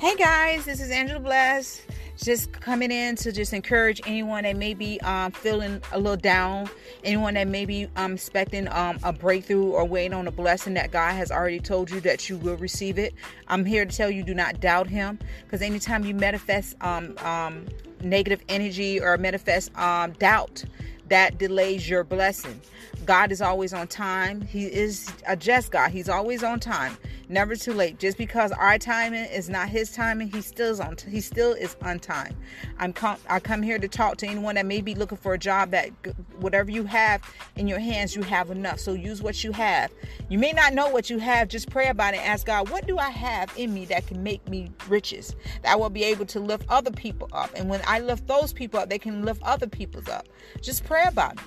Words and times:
Hey 0.00 0.16
guys, 0.16 0.64
this 0.64 0.80
is 0.80 0.90
Angela 0.90 1.20
Bless. 1.20 1.82
Just 2.16 2.52
coming 2.52 2.90
in 2.90 3.16
to 3.16 3.32
just 3.32 3.52
encourage 3.52 4.00
anyone 4.06 4.44
that 4.44 4.56
may 4.56 4.72
be 4.72 4.98
um, 5.02 5.30
feeling 5.30 5.82
a 5.92 6.00
little 6.00 6.16
down, 6.16 6.70
anyone 7.04 7.34
that 7.34 7.48
may 7.48 7.66
be 7.66 7.86
um, 7.96 8.14
expecting 8.14 8.66
um, 8.68 8.98
a 9.02 9.12
breakthrough 9.12 9.72
or 9.72 9.84
waiting 9.84 10.14
on 10.14 10.26
a 10.26 10.30
blessing 10.30 10.72
that 10.72 10.90
God 10.90 11.12
has 11.12 11.30
already 11.30 11.60
told 11.60 11.90
you 11.90 12.00
that 12.00 12.30
you 12.30 12.38
will 12.38 12.56
receive 12.56 12.98
it. 12.98 13.12
I'm 13.46 13.66
here 13.66 13.84
to 13.84 13.94
tell 13.94 14.10
you 14.10 14.22
do 14.22 14.32
not 14.32 14.58
doubt 14.58 14.86
Him 14.86 15.18
because 15.44 15.60
anytime 15.60 16.06
you 16.06 16.14
manifest 16.14 16.76
um, 16.80 17.14
um, 17.18 17.66
negative 18.02 18.42
energy 18.48 19.00
or 19.00 19.16
manifest 19.18 19.76
um, 19.76 20.12
doubt, 20.12 20.64
that 21.08 21.38
delays 21.38 21.88
your 21.88 22.04
blessing. 22.04 22.60
God 23.04 23.32
is 23.32 23.40
always 23.40 23.72
on 23.72 23.88
time. 23.88 24.40
He 24.42 24.66
is 24.66 25.10
a 25.26 25.36
just 25.36 25.72
God. 25.72 25.90
He's 25.90 26.08
always 26.08 26.42
on 26.44 26.60
time, 26.60 26.96
never 27.28 27.56
too 27.56 27.72
late. 27.72 27.98
Just 27.98 28.18
because 28.18 28.52
our 28.52 28.78
timing 28.78 29.24
is 29.24 29.48
not 29.48 29.68
His 29.68 29.90
timing, 29.92 30.30
He 30.30 30.40
still 30.40 30.70
is 30.70 30.80
on. 30.80 30.96
T- 30.96 31.10
he 31.10 31.20
still 31.20 31.52
is 31.52 31.76
on 31.82 31.98
time. 31.98 32.36
I'm 32.78 32.92
com- 32.92 33.18
I 33.28 33.40
come 33.40 33.62
here 33.62 33.78
to 33.78 33.88
talk 33.88 34.18
to 34.18 34.26
anyone 34.26 34.54
that 34.56 34.66
may 34.66 34.80
be 34.80 34.94
looking 34.94 35.18
for 35.18 35.34
a 35.34 35.38
job. 35.38 35.70
That 35.70 35.90
whatever 36.38 36.70
you 36.70 36.84
have 36.84 37.22
in 37.56 37.66
your 37.66 37.78
hands, 37.78 38.14
you 38.14 38.22
have 38.22 38.50
enough. 38.50 38.78
So 38.78 38.92
use 38.92 39.22
what 39.22 39.42
you 39.42 39.52
have. 39.52 39.90
You 40.28 40.38
may 40.38 40.52
not 40.52 40.74
know 40.74 40.88
what 40.88 41.10
you 41.10 41.18
have. 41.18 41.48
Just 41.48 41.70
pray 41.70 41.88
about 41.88 42.14
it. 42.14 42.18
ask 42.18 42.46
God, 42.46 42.68
what 42.68 42.86
do 42.86 42.98
I 42.98 43.10
have 43.10 43.52
in 43.56 43.72
me 43.74 43.86
that 43.86 44.06
can 44.06 44.22
make 44.22 44.46
me 44.48 44.70
riches? 44.88 45.34
That 45.62 45.80
will 45.80 45.90
be 45.90 46.04
able 46.04 46.26
to 46.26 46.40
lift 46.40 46.66
other 46.68 46.90
people 46.90 47.28
up. 47.32 47.50
And 47.56 47.68
when 47.68 47.80
I 47.90 47.98
lift 47.98 48.28
those 48.28 48.52
people 48.52 48.78
up, 48.78 48.88
they 48.88 49.00
can 49.00 49.24
lift 49.24 49.42
other 49.42 49.66
people's 49.66 50.08
up. 50.08 50.28
Just 50.60 50.84
pray 50.84 51.06
about 51.08 51.32
it. 51.32 51.40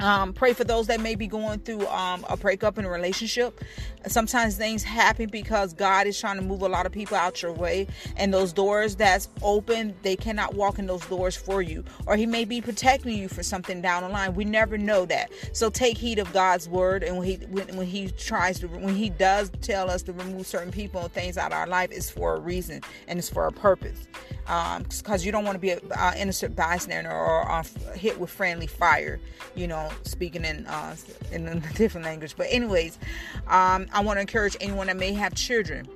Um, 0.00 0.32
pray 0.32 0.52
for 0.52 0.64
those 0.64 0.88
that 0.88 1.00
may 1.00 1.14
be 1.14 1.28
going 1.28 1.60
through 1.60 1.86
um, 1.86 2.26
a 2.28 2.36
breakup 2.36 2.76
in 2.76 2.84
a 2.84 2.90
relationship. 2.90 3.62
Sometimes 4.08 4.56
things 4.56 4.82
happen 4.82 5.28
because 5.30 5.72
God 5.72 6.08
is 6.08 6.18
trying 6.18 6.38
to 6.38 6.42
move 6.42 6.62
a 6.62 6.68
lot 6.68 6.86
of 6.86 6.92
people 6.92 7.16
out 7.16 7.40
your 7.40 7.52
way, 7.52 7.86
and 8.16 8.34
those 8.34 8.52
doors 8.52 8.96
that's 8.96 9.28
open, 9.42 9.94
they 10.02 10.16
cannot 10.16 10.54
walk 10.54 10.80
in 10.80 10.86
those 10.86 11.06
doors 11.06 11.36
for 11.36 11.62
you, 11.62 11.84
or 12.06 12.16
He 12.16 12.26
may 12.26 12.44
be 12.44 12.60
protecting 12.60 13.16
you 13.16 13.28
for 13.28 13.44
something 13.44 13.80
down 13.80 14.02
the 14.02 14.08
line. 14.08 14.34
We 14.34 14.44
never 14.44 14.76
know 14.76 15.04
that. 15.06 15.30
So 15.52 15.70
take 15.70 15.96
heed 15.98 16.18
of 16.18 16.32
God's 16.32 16.68
word, 16.68 17.04
and 17.04 17.16
when 17.16 17.28
He 17.28 17.36
when, 17.46 17.76
when 17.76 17.86
He 17.86 18.10
tries 18.10 18.58
to 18.60 18.66
when 18.66 18.96
He 18.96 19.10
does 19.10 19.52
tell 19.60 19.88
us 19.88 20.02
to 20.04 20.12
remove 20.14 20.48
certain 20.48 20.72
people 20.72 21.02
and 21.02 21.12
things 21.12 21.38
out 21.38 21.52
of 21.52 21.58
our 21.58 21.68
life, 21.68 21.90
it's 21.92 22.10
for 22.10 22.34
a 22.34 22.40
reason 22.40 22.80
and 23.06 23.20
it's 23.20 23.28
for 23.28 23.46
a 23.46 23.52
purpose 23.52 24.08
because 24.44 25.22
um, 25.22 25.26
you 25.26 25.32
don't 25.32 25.44
want 25.44 25.54
to 25.54 25.60
be 25.60 25.70
an 25.70 25.80
uh, 25.96 26.12
innocent 26.16 26.56
bystander 26.56 27.10
or 27.10 27.50
uh, 27.50 27.62
hit 27.94 28.18
with 28.18 28.30
friendly 28.30 28.66
fire, 28.66 29.20
you 29.54 29.66
know, 29.66 29.90
speaking 30.02 30.44
in 30.44 30.66
uh, 30.66 30.96
in 31.32 31.46
a 31.46 31.60
different 31.74 32.04
language. 32.04 32.34
But 32.36 32.48
anyways, 32.50 32.98
um, 33.46 33.86
I 33.92 34.00
want 34.02 34.16
to 34.16 34.20
encourage 34.20 34.56
anyone 34.60 34.88
that 34.88 34.96
may 34.96 35.12
have 35.12 35.34
children 35.34 35.88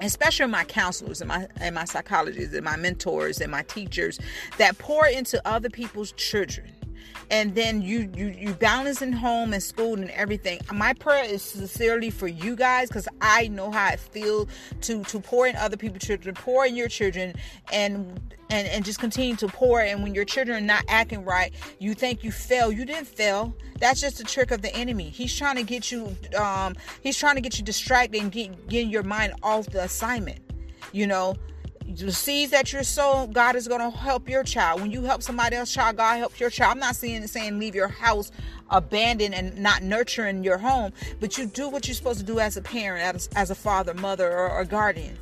especially 0.00 0.46
my 0.46 0.62
counselors 0.62 1.20
and 1.20 1.26
my 1.26 1.48
and 1.60 1.74
my 1.74 1.84
psychologists 1.84 2.54
and 2.54 2.64
my 2.64 2.76
mentors 2.76 3.40
and 3.40 3.50
my 3.50 3.62
teachers 3.62 4.20
that 4.56 4.78
pour 4.78 5.08
into 5.08 5.44
other 5.44 5.68
people's 5.68 6.12
children 6.12 6.72
and 7.30 7.54
then 7.54 7.82
you 7.82 8.10
you 8.14 8.26
you 8.28 8.54
balance 8.54 9.02
in 9.02 9.12
home 9.12 9.52
and 9.52 9.62
school 9.62 9.94
and 9.94 10.10
everything. 10.10 10.60
My 10.72 10.92
prayer 10.94 11.24
is 11.24 11.42
sincerely 11.42 12.10
for 12.10 12.28
you 12.28 12.56
guys 12.56 12.88
because 12.88 13.08
i 13.20 13.48
know 13.48 13.70
how 13.70 13.88
it 13.90 14.00
feels 14.00 14.48
to 14.82 15.02
to 15.04 15.20
pour 15.20 15.46
in 15.46 15.56
other 15.56 15.76
people's 15.76 16.04
children 16.04 16.34
pour 16.34 16.66
in 16.66 16.76
your 16.76 16.88
children 16.88 17.34
and 17.72 18.20
and 18.50 18.66
and 18.68 18.84
just 18.84 18.98
continue 18.98 19.36
to 19.36 19.48
pour. 19.48 19.80
And 19.80 20.02
when 20.02 20.14
your 20.14 20.24
children 20.24 20.62
are 20.62 20.66
not 20.66 20.84
acting 20.88 21.24
right 21.24 21.52
you 21.78 21.94
think 21.94 22.24
you 22.24 22.32
fail. 22.32 22.72
You 22.72 22.84
didn't 22.84 23.08
fail. 23.08 23.54
That's 23.78 24.00
just 24.00 24.20
a 24.20 24.24
trick 24.24 24.50
of 24.50 24.62
the 24.62 24.74
enemy. 24.74 25.10
He's 25.10 25.34
trying 25.34 25.56
to 25.56 25.62
get 25.62 25.90
you 25.90 26.16
um 26.38 26.74
he's 27.02 27.16
trying 27.16 27.34
to 27.36 27.40
get 27.40 27.58
you 27.58 27.64
distracted 27.64 28.20
and 28.20 28.32
get, 28.32 28.68
get 28.68 28.86
your 28.86 29.02
mind 29.02 29.34
off 29.42 29.66
the 29.66 29.82
assignment 29.82 30.40
you 30.92 31.06
know 31.06 31.34
the 31.96 32.12
seeds 32.12 32.52
that 32.52 32.72
you're 32.72 32.82
sowing, 32.82 33.32
God 33.32 33.56
is 33.56 33.66
going 33.66 33.80
to 33.80 33.96
help 33.96 34.28
your 34.28 34.44
child. 34.44 34.80
When 34.80 34.90
you 34.90 35.02
help 35.02 35.22
somebody 35.22 35.56
else 35.56 35.72
child, 35.72 35.96
God 35.96 36.18
helps 36.18 36.38
your 36.38 36.50
child. 36.50 36.72
I'm 36.72 36.78
not 36.78 36.96
saying 36.96 37.26
saying 37.26 37.58
leave 37.58 37.74
your 37.74 37.88
house 37.88 38.30
abandoned 38.70 39.34
and 39.34 39.56
not 39.58 39.82
nurturing 39.82 40.44
your 40.44 40.58
home, 40.58 40.92
but 41.20 41.38
you 41.38 41.46
do 41.46 41.68
what 41.68 41.88
you're 41.88 41.94
supposed 41.94 42.20
to 42.20 42.26
do 42.26 42.40
as 42.40 42.56
a 42.58 42.62
parent, 42.62 43.14
as, 43.14 43.28
as 43.34 43.50
a 43.50 43.54
father, 43.54 43.94
mother, 43.94 44.30
or, 44.30 44.64
guardian. 44.64 45.16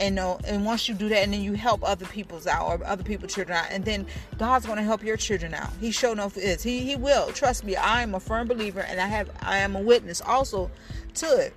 And 0.00 0.18
uh, 0.18 0.38
and 0.46 0.64
once 0.64 0.88
you 0.88 0.94
do 0.94 1.10
that, 1.10 1.24
and 1.24 1.34
then 1.34 1.42
you 1.42 1.52
help 1.52 1.86
other 1.86 2.06
people's 2.06 2.46
out 2.46 2.66
or 2.66 2.86
other 2.86 3.04
people's 3.04 3.34
children 3.34 3.58
out, 3.58 3.66
and 3.70 3.84
then 3.84 4.06
God's 4.38 4.64
going 4.64 4.78
to 4.78 4.82
help 4.82 5.04
your 5.04 5.18
children 5.18 5.52
out. 5.52 5.68
He 5.78 5.90
sure 5.90 6.12
enough 6.12 6.38
is. 6.38 6.62
He 6.62 6.80
He 6.80 6.96
will. 6.96 7.30
Trust 7.32 7.64
me. 7.64 7.76
I 7.76 8.02
am 8.02 8.14
a 8.14 8.20
firm 8.20 8.48
believer, 8.48 8.80
and 8.80 8.98
I 8.98 9.06
have 9.06 9.30
I 9.42 9.58
am 9.58 9.76
a 9.76 9.80
witness 9.80 10.22
also 10.22 10.70
to 11.16 11.26
it. 11.36 11.54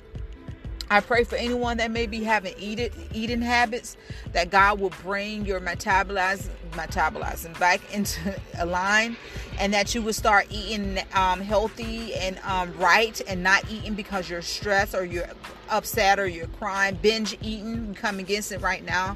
I 0.90 1.00
pray 1.00 1.24
for 1.24 1.36
anyone 1.36 1.78
that 1.78 1.92
may 1.92 2.08
be 2.08 2.24
having 2.24 2.54
eat 2.58 2.92
eating 3.14 3.42
habits 3.42 3.98
that 4.34 4.50
God 4.50 4.80
will 4.80 4.92
bring 5.02 5.46
your 5.46 5.60
metabolizing 5.60 6.50
metabolizing 6.72 7.58
back 7.60 7.82
into 7.94 8.36
a 8.60 8.66
line 8.66 9.18
and 9.60 9.74
that 9.74 9.94
you 9.94 10.02
will 10.02 10.14
start 10.14 10.48
eating 10.50 11.00
um, 11.14 11.40
healthy 11.40 12.14
and 12.16 12.40
um, 12.44 12.76
right 12.78 13.22
and 13.28 13.44
not 13.44 13.64
eating 13.70 13.94
because 13.94 14.30
you're 14.30 14.42
stressed 14.42 14.96
or 14.96 15.06
you're 15.06 15.30
upset 15.70 16.20
or 16.20 16.28
you're 16.28 16.48
crying. 16.48 16.98
Binge 17.02 17.38
eating 17.42 17.94
come 17.94 18.20
against 18.20 18.52
it 18.52 18.62
right 18.62 18.84
now. 18.84 19.16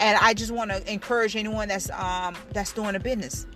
And 0.00 0.18
I 0.20 0.34
just 0.34 0.52
want 0.52 0.70
to 0.70 0.92
encourage 0.92 1.36
anyone 1.36 1.68
that's 1.68 1.90
um, 1.90 2.36
that's 2.52 2.72
doing 2.72 2.94
a 2.96 3.00
business 3.00 3.46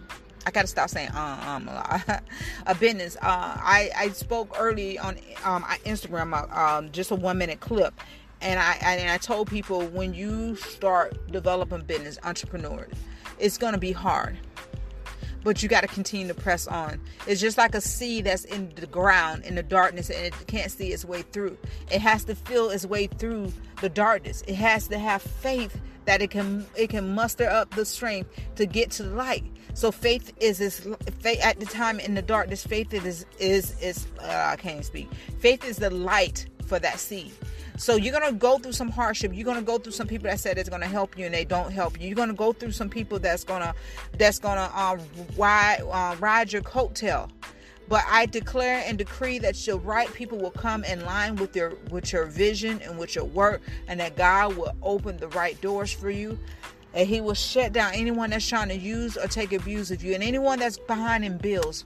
I 0.47 0.51
gotta 0.51 0.67
stop 0.69 0.89
saying 0.89 1.11
uh, 1.11 1.45
um 1.47 1.69
a 1.69 1.75
lot. 1.75 2.23
a 2.67 2.75
business. 2.75 3.17
Uh, 3.17 3.21
I 3.23 3.91
I 3.97 4.09
spoke 4.11 4.57
early 4.59 4.99
on 4.99 5.17
um 5.45 5.65
Instagram 5.85 6.33
uh, 6.33 6.77
um 6.77 6.91
just 6.93 7.11
a 7.11 7.15
one 7.15 7.39
minute 7.39 7.61
clip, 7.61 7.95
and 8.41 8.59
I 8.59 8.79
and 8.83 9.11
I 9.11 9.19
told 9.19 9.51
people 9.51 9.83
when 9.89 10.15
you 10.15 10.57
start 10.57 11.31
developing 11.31 11.83
business, 11.83 12.19
entrepreneurs, 12.25 12.93
it's 13.39 13.59
gonna 13.59 13.79
be 13.79 13.93
hard, 13.93 14.39
but 15.45 15.63
you 15.63 15.69
got 15.69 15.83
to 15.83 15.89
continue 15.89 16.29
to 16.29 16.35
press 16.35 16.67
on. 16.67 17.01
It's 17.27 17.41
just 17.41 17.59
like 17.59 17.75
a 17.75 17.81
seed 17.81 18.25
that's 18.25 18.45
in 18.45 18.73
the 18.77 18.87
ground 18.87 19.45
in 19.45 19.55
the 19.55 19.63
darkness 19.63 20.11
and 20.11 20.27
it 20.27 20.35
can't 20.47 20.71
see 20.71 20.89
its 20.93 21.05
way 21.05 21.23
through. 21.23 21.57
It 21.91 22.01
has 22.01 22.25
to 22.25 22.35
feel 22.35 22.71
its 22.71 22.87
way 22.87 23.07
through 23.07 23.53
the 23.81 23.89
darkness. 23.89 24.43
It 24.47 24.57
has 24.57 24.89
to 24.89 24.99
have 24.99 25.23
faith 25.23 25.79
that 26.11 26.23
it 26.23 26.31
can 26.31 26.67
it 26.75 26.91
can 26.91 27.15
muster 27.15 27.49
up 27.49 27.73
the 27.77 27.85
strength 27.85 28.29
to 28.57 28.67
get 28.67 28.91
to 28.91 29.05
the 29.05 29.15
light. 29.15 29.45
So 29.75 29.93
faith 29.93 30.33
is 30.41 30.59
this 30.59 30.85
faith 31.21 31.41
at 31.41 31.61
the 31.61 31.67
time 31.67 32.01
in 32.01 32.15
the 32.15 32.23
darkness. 32.23 32.67
Faith 32.67 32.93
is 32.93 33.25
is 33.39 33.81
is 33.81 34.09
uh, 34.21 34.49
I 34.53 34.57
can't 34.57 34.85
speak. 34.85 35.09
Faith 35.39 35.65
is 35.65 35.77
the 35.77 35.89
light 35.89 36.47
for 36.67 36.81
that 36.81 36.99
seed. 36.99 37.31
So 37.77 37.95
you're 37.95 38.13
gonna 38.13 38.33
go 38.33 38.59
through 38.59 38.73
some 38.73 38.91
hardship. 38.91 39.31
You're 39.33 39.45
gonna 39.45 39.63
go 39.63 39.79
through 39.79 39.93
some 39.93 40.09
people 40.09 40.29
that 40.29 40.41
said 40.41 40.59
it's 40.59 40.69
gonna 40.69 40.89
help 40.89 41.17
you 41.17 41.27
and 41.27 41.35
they 41.35 41.45
don't 41.45 41.71
help 41.71 42.01
you. 42.01 42.09
You're 42.09 42.17
gonna 42.17 42.35
go 42.35 42.53
through 42.53 42.73
some 42.73 42.89
people 42.89 43.21
that's 43.21 43.45
gonna 43.45 43.73
that's 44.19 44.41
gonna 44.41 44.69
uh, 44.75 44.99
ride 45.37 45.83
uh, 45.93 46.17
ride 46.19 46.53
your 46.53 46.63
coattail. 46.63 47.31
But 47.91 48.05
I 48.09 48.25
declare 48.25 48.83
and 48.87 48.97
decree 48.97 49.39
that 49.41 49.67
your 49.67 49.77
right 49.77 50.11
people 50.15 50.39
will 50.39 50.53
come 50.53 50.85
in 50.85 51.05
line 51.05 51.37
with 51.37 51.55
your 51.55 51.75
with 51.91 52.11
your 52.13 52.25
vision 52.25 52.81
and 52.83 52.99
with 52.99 53.15
your 53.15 53.27
work, 53.27 53.61
and 53.89 54.01
that 54.01 54.17
God 54.17 54.57
will 54.57 54.73
open 54.83 55.19
the 55.19 55.29
right 55.29 55.61
doors 55.61 55.93
for 55.93 56.09
you 56.09 56.39
and 56.93 57.07
he 57.07 57.21
will 57.21 57.35
shut 57.35 57.73
down 57.73 57.93
anyone 57.95 58.31
that's 58.31 58.49
trying 58.49 58.69
to 58.69 58.77
use 58.77 59.17
or 59.17 59.29
take 59.29 59.53
abuse 59.53 59.93
of 59.93 60.03
you 60.03 60.13
and 60.13 60.25
anyone 60.25 60.59
that's 60.59 60.77
behind 60.77 61.25
in 61.25 61.39
bills 61.39 61.85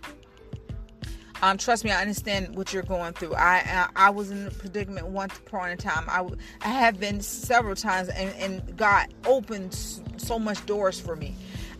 um, 1.45 1.59
trust 1.59 1.85
me, 1.85 1.91
I 1.91 2.01
understand 2.01 2.57
what 2.57 2.73
you're 2.73 2.85
going 2.85 3.13
through. 3.13 3.35
I 3.35 3.89
I, 3.95 4.07
I 4.07 4.11
was 4.11 4.31
in 4.31 4.47
a 4.47 4.51
predicament 4.51 5.09
once 5.09 5.37
upon 5.37 5.69
a 5.69 5.77
time. 5.77 6.05
I, 6.09 6.27
I 6.63 6.69
have 6.71 6.99
been 6.99 7.21
several 7.21 7.75
times, 7.75 8.09
and, 8.09 8.35
and 8.37 8.77
God 8.79 9.13
opened 9.27 9.75
so 9.75 10.39
much 10.39 10.65
doors 10.65 10.99
for 10.99 11.17
me. 11.17 11.35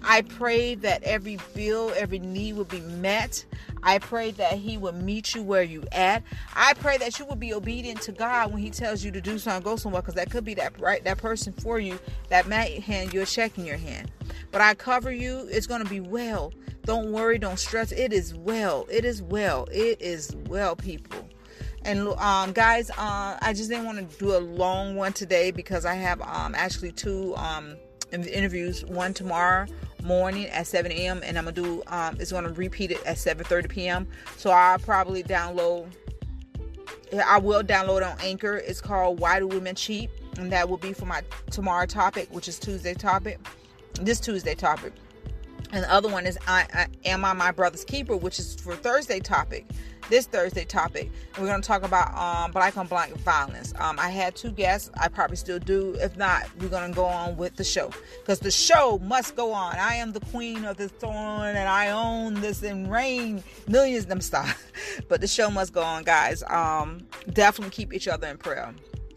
I 0.07 0.21
pray 0.21 0.75
that 0.77 1.03
every 1.03 1.39
bill, 1.55 1.93
every 1.97 2.19
need 2.19 2.57
will 2.57 2.67
be 2.67 2.81
met. 2.81 3.45
I 3.83 3.99
pray 3.99 4.33
that 4.33 4.55
He 4.55 4.77
will 4.77 4.93
meet 4.93 5.35
you 5.35 5.43
where 5.43 5.63
you 5.63 5.85
at. 5.93 6.23
I 6.55 6.75
pray 6.75 6.99
that 6.99 7.19
you 7.19 7.25
will 7.25 7.37
be 7.37 7.55
obedient 7.55 8.03
to 8.03 8.13
God 8.13 8.53
when 8.53 8.61
He 8.61 8.71
tells 8.71 9.03
you 9.03 9.11
to 9.13 9.21
do 9.21 9.39
something, 9.39 9.63
go 9.63 9.77
somewhere, 9.77 10.03
because 10.03 10.15
that 10.15 10.31
could 10.31 10.45
be 10.45 10.55
that 10.55 10.79
right 10.79 11.03
that 11.05 11.19
person 11.19 11.55
for 11.55 11.79
you 11.79 11.99
that 12.29 12.49
might 12.49 12.83
hand 12.83 13.15
you 13.15 13.23
a 13.23 13.27
check 13.27 13.57
in 13.59 13.65
your 13.65 13.79
hand. 13.79 14.11
But 14.51 14.61
I 14.61 14.75
cover 14.75 15.11
you. 15.11 15.49
It's 15.51 15.67
gonna 15.67 15.85
be 15.87 16.01
well. 16.01 16.53
Don't 16.85 17.11
worry. 17.11 17.39
Don't 17.39 17.59
stress. 17.59 17.91
It 17.91 18.13
is 18.13 18.35
well. 18.35 18.87
It 18.91 19.07
is 19.07 19.23
well. 19.23 19.67
It 19.73 20.01
is 20.03 20.37
well, 20.49 20.77
people. 20.77 21.29
And 21.87 22.09
um, 22.19 22.53
guys, 22.53 22.91
uh, 22.91 23.39
I 23.41 23.53
just 23.55 23.69
didn't 23.71 23.85
want 23.85 24.11
to 24.11 24.19
do 24.19 24.37
a 24.37 24.39
long 24.39 24.97
one 24.97 25.13
today 25.13 25.51
because 25.51 25.85
I 25.85 25.95
have 25.95 26.21
um, 26.23 26.55
actually 26.55 26.93
two 26.93 27.35
um, 27.37 27.77
interviews. 28.13 28.85
One 28.87 29.13
tomorrow 29.13 29.67
morning 30.05 30.47
at 30.47 30.67
7 30.67 30.93
a.m. 30.93 31.23
and 31.25 31.37
I'm 31.39 31.45
gonna 31.45 31.53
do 31.53 31.83
um, 31.89 32.17
it's 32.21 32.31
gonna 32.31 32.53
repeat 32.53 32.91
it 32.91 33.05
at 33.05 33.17
7:30 33.17 33.69
p.m. 33.69 34.09
So 34.37 34.51
I'll 34.51 34.79
probably 34.79 35.23
download. 35.23 35.91
I 37.27 37.39
will 37.39 37.63
download 37.63 38.09
on 38.09 38.19
Anchor. 38.21 38.57
It's 38.57 38.81
called 38.81 39.21
Why 39.21 39.39
Do 39.39 39.47
Women 39.47 39.75
Cheat, 39.75 40.11
and 40.39 40.51
that 40.53 40.69
will 40.69 40.77
be 40.77 40.93
for 40.93 41.07
my 41.07 41.23
tomorrow 41.51 41.87
topic, 41.87 42.29
which 42.31 42.49
is 42.49 42.59
Tuesday 42.59 42.95
topic. 42.95 43.39
This 44.01 44.21
Tuesday 44.21 44.55
topic 44.55 44.93
and 45.75 45.83
the 45.83 45.93
other 45.93 46.09
one 46.09 46.25
is 46.25 46.39
I, 46.47 46.67
I 46.73 46.87
am 47.05 47.25
I 47.25 47.33
my 47.33 47.51
brother's 47.51 47.85
keeper, 47.85 48.17
which 48.17 48.39
is 48.39 48.55
for 48.55 48.77
Thursday 48.77 49.19
topic. 49.19 49.67
This 50.09 50.27
Thursday 50.27 50.65
topic, 50.65 51.11
we're 51.39 51.47
going 51.47 51.63
to 51.63 51.67
talk 51.67 51.83
about 51.83 52.15
um, 52.15 52.53
black 52.53 52.77
on 52.77 52.87
black 52.87 53.11
violence. 53.15 53.73
Um, 53.79 53.99
I 53.99 54.11
had 54.11 54.37
two 54.37 54.53
guests. 54.53 54.91
I 55.01 55.09
probably 55.09 55.37
still 55.37 55.59
do. 55.59 55.97
If 55.99 56.17
not, 56.17 56.45
we're 56.61 56.69
going 56.69 56.91
to 56.91 56.95
go 56.95 57.07
on 57.07 57.37
with 57.39 57.57
the 57.57 57.65
show 57.65 57.91
because 58.21 58.39
the 58.39 58.51
show 58.51 59.01
must 59.03 59.35
go 59.35 59.53
on. 59.53 59.77
I 59.77 59.95
am 59.97 60.13
the 60.13 60.21
queen 60.21 60.65
of 60.65 60.77
the 60.77 60.89
thorn, 60.89 61.57
and 61.57 61.69
I 61.69 61.89
own 61.89 62.35
this 62.35 62.63
and 62.63 62.91
reign 62.91 63.43
millions. 63.67 64.07
Them 64.07 64.21
stuff, 64.21 64.63
but 65.09 65.21
the 65.21 65.27
show 65.27 65.51
must 65.51 65.73
go 65.73 65.83
on, 65.83 66.05
guys. 66.05 66.45
Um, 66.45 67.07
definitely 67.33 67.73
keep 67.73 67.93
each 67.93 68.07
other 68.07 68.29
in 68.29 68.37
prayer. 68.37 68.75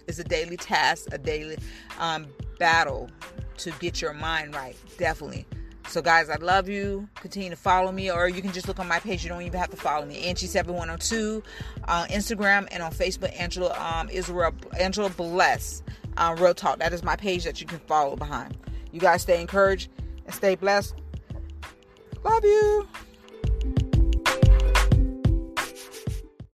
It's 0.08 0.20
a 0.20 0.24
daily 0.24 0.58
task, 0.58 1.10
a 1.12 1.18
daily 1.18 1.58
um, 2.00 2.28
battle 2.60 3.10
to 3.58 3.72
get 3.80 4.02
your 4.02 4.14
mind 4.14 4.56
right. 4.56 4.78
Definitely. 4.98 5.46
So, 5.88 6.02
guys, 6.02 6.30
I 6.30 6.36
love 6.36 6.68
you. 6.68 7.08
Continue 7.16 7.50
to 7.50 7.56
follow 7.56 7.94
me, 7.94 8.12
or 8.12 8.28
you 8.28 8.42
can 8.42 8.52
just 8.52 8.68
look 8.68 8.78
on 8.80 8.88
my 8.90 9.00
page. 9.00 9.24
You 9.24 9.30
don't 9.30 9.42
even 9.42 9.58
have 9.58 9.70
to 9.70 9.78
follow 9.78 10.06
me. 10.06 10.22
Angie7102 10.32 11.44
on 11.88 12.08
Instagram 12.10 12.68
and 12.72 12.84
on 12.84 12.92
Facebook. 12.92 13.34
Angela 13.40 13.74
um, 13.80 14.10
Israel 14.10 14.54
Angela 14.78 15.10
Bless 15.10 15.84
uh, 16.18 16.36
Real 16.38 16.54
Talk. 16.54 16.80
That 16.80 16.92
is 16.92 17.04
my 17.04 17.16
page 17.16 17.46
that 17.46 17.62
you 17.62 17.68
can 17.68 17.80
follow 17.80 18.18
behind. 18.18 18.58
You 18.92 19.00
guys 19.00 19.22
stay 19.22 19.40
encouraged 19.40 19.90
and 20.26 20.36
stay 20.36 20.56
blessed. 20.56 20.96
Love 22.24 22.44
you. 22.44 22.88